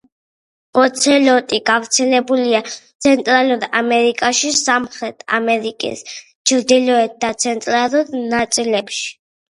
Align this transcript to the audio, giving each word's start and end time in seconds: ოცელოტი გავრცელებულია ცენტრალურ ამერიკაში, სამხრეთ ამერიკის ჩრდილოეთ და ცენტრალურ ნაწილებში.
ოცელოტი 0.83 1.57
გავრცელებულია 1.69 2.61
ცენტრალურ 2.79 3.67
ამერიკაში, 3.81 4.51
სამხრეთ 4.61 5.21
ამერიკის 5.41 6.03
ჩრდილოეთ 6.53 7.17
და 7.27 7.31
ცენტრალურ 7.45 8.13
ნაწილებში. 8.35 9.09